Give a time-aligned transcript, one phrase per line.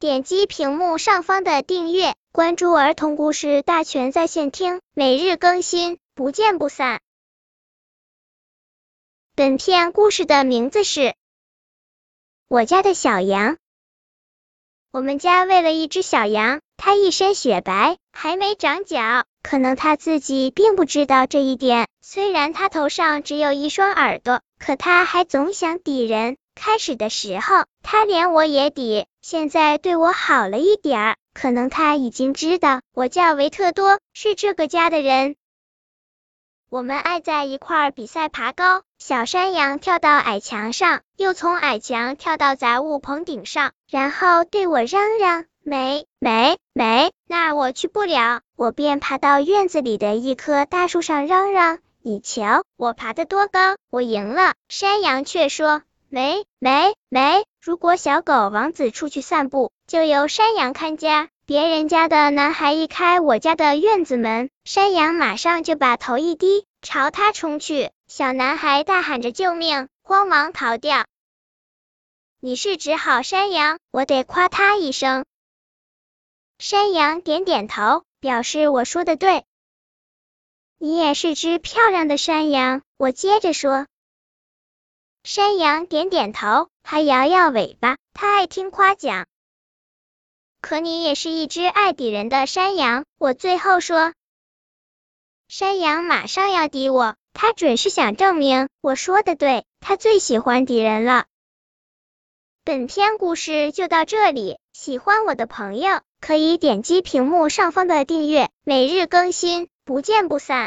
[0.00, 7.00] 点击屏幕上方的订阅，关注儿童故事大全在线听，每日更新，不见不散。
[9.34, 11.00] 本片故事的名字是
[12.46, 13.54] 《我家的小羊》。
[14.92, 21.88] 我们家喂了一只小羊，它一身雪白，还没长脚，可能它自己并不知道这一点。
[22.02, 26.36] 虽然它头上只有一双耳朵，可它还总想抵人。
[26.54, 35.36] 开始的时候，它连我也抵，现在对我好了一点儿，可能他已经知道我叫维特多，是这个家的人。
[36.70, 53.76] 我们爱在一块儿比赛爬高，小山羊跳到矮墙上，又从矮墙跳到杂物棚顶上，然后对我嚷嚷：“没没没，那我去不了。”我便爬到院子里的一棵大树上嚷嚷：“你瞧，我爬得多高！
[53.90, 67.90] 我赢了。”山羊却说：“没没没，如果小狗王子出去散步，就由山羊看家。”别人家的男孩一开我家的院子门，山羊马上就把头一低，朝他冲去。
[68.06, 71.06] 小男孩大喊着救命，慌忙逃掉。
[72.40, 75.24] 你是只好山羊，我得夸他一声。
[76.58, 79.44] 山羊点点头，表示我说的对。
[80.76, 83.86] 你也是只漂亮的山羊，我接着说。
[85.24, 89.26] 山羊点点头，还摇摇尾巴，他爱听夸奖。
[90.60, 94.12] 可你也是一只爱抵人的山羊，我最后说。
[95.48, 101.26] 山羊马上要抵我，他准是想证明我说的对，他最喜欢抵人了。
[102.64, 110.66] 本篇故事就到这里，喜欢我的朋友可以点击屏幕上方的订阅，每日更新，不见不散。